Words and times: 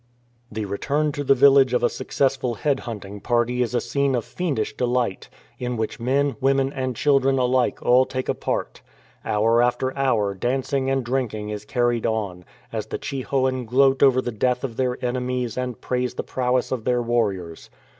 The 0.51 0.65
return 0.65 1.11
to 1.11 1.23
the 1.23 1.35
village 1.35 1.73
of 1.75 1.83
a 1.83 1.87
successful 1.87 2.55
head 2.55 2.79
hunting 2.89 3.19
party 3.19 3.61
is 3.61 3.75
a 3.75 3.79
scene 3.79 4.15
of 4.15 4.25
fiendish 4.25 4.75
delight, 4.75 5.29
in 5.59 5.77
which 5.77 5.99
men, 5.99 6.35
women, 6.41 6.73
and 6.73 6.95
children 6.95 7.37
alike 7.37 7.83
all 7.83 8.07
take 8.07 8.27
a 8.27 8.33
part. 8.33 8.81
Hour 9.23 9.61
after 9.61 9.95
hour 9.95 10.33
danc 10.33 10.73
ing 10.73 10.89
and 10.89 11.03
drinking 11.03 11.49
is 11.49 11.65
carried 11.65 12.07
on, 12.07 12.45
as 12.73 12.87
the 12.87 12.97
Chhi 12.97 13.23
hoan 13.23 13.65
gloat 13.65 14.01
over 14.01 14.23
the 14.23 14.31
death 14.31 14.63
of 14.63 14.75
their 14.75 14.97
enemies 15.05 15.55
and 15.55 15.81
praise 15.81 16.15
the 16.15 16.23
prowess 16.23 16.71
of 16.71 16.83
their 16.83 17.03
warriors. 17.03 17.69